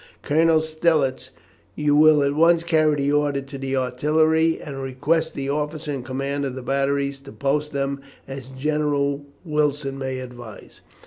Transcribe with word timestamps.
Colonel 0.23 0.61
Stellitz, 0.61 1.29
you 1.75 1.95
will 1.95 2.23
at 2.23 2.33
once 2.33 2.63
carry 2.63 2.95
the 2.95 3.11
order 3.11 3.39
to 3.39 3.57
the 3.59 3.75
artillery, 3.75 4.59
and 4.59 4.81
request 4.81 5.35
the 5.35 5.51
officer 5.51 5.91
in 5.93 6.01
command 6.01 6.43
of 6.43 6.55
the 6.55 6.63
batteries 6.63 7.19
to 7.19 7.31
post 7.31 7.71
them 7.71 8.01
as 8.27 8.47
General 8.49 9.23
Wilson 9.45 9.99
may 9.99 10.17
advise." 10.17 10.81